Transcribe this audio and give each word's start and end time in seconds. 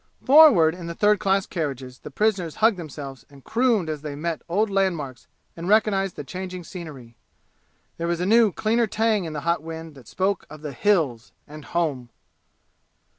Forward 0.25 0.73
in 0.73 0.87
the 0.87 0.95
third 0.95 1.19
class 1.19 1.45
carriages 1.45 1.99
the 1.99 2.09
prisoners 2.09 2.55
hugged 2.55 2.77
themselves 2.77 3.23
and 3.29 3.43
crooned 3.43 3.87
as 3.87 4.01
they 4.01 4.15
met 4.15 4.41
old 4.49 4.71
landmarks 4.71 5.27
and 5.55 5.69
recognized 5.69 6.15
the 6.15 6.23
changing 6.23 6.63
scenery. 6.63 7.15
There 7.97 8.07
was 8.07 8.19
a 8.19 8.25
new 8.25 8.51
cleaner 8.51 8.87
tang 8.87 9.25
in 9.25 9.33
the 9.33 9.41
hot 9.41 9.61
wind 9.61 9.93
that 9.93 10.07
spoke 10.07 10.47
of 10.49 10.63
the 10.63 10.73
"Hills" 10.73 11.33
and 11.47 11.65
home! 11.65 12.09